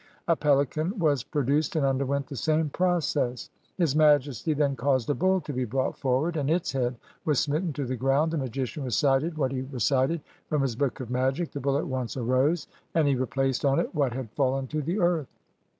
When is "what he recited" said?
9.37-10.21